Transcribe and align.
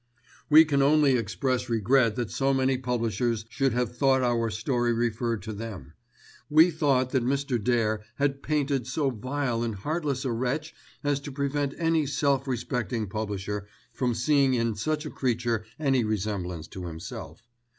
"We 0.49 0.65
can 0.65 0.81
only 0.81 1.15
express 1.15 1.69
regret 1.69 2.15
that 2.15 2.31
so 2.31 2.55
many 2.55 2.75
publishers 2.79 3.45
should 3.49 3.71
have 3.73 3.95
thought 3.95 4.23
our 4.23 4.49
story 4.49 4.93
referred 4.93 5.43
to 5.43 5.53
them. 5.53 5.93
We 6.49 6.71
thought 6.71 7.11
that 7.11 7.23
Mr. 7.23 7.63
Dare 7.63 8.01
had 8.15 8.41
painted 8.41 8.87
so 8.87 9.11
vile 9.11 9.61
and 9.61 9.75
heartless 9.75 10.25
a 10.25 10.31
wretch 10.31 10.73
as 11.03 11.19
to 11.19 11.31
prevent 11.31 11.75
any 11.77 12.07
self 12.07 12.47
respecting 12.47 13.09
publisher 13.09 13.67
from 13.93 14.15
seeing 14.15 14.55
in 14.55 14.73
such 14.73 15.05
a 15.05 15.11
creature 15.11 15.65
any 15.77 16.03
resemblance 16.03 16.67
to 16.69 16.85
himself. 16.87 17.43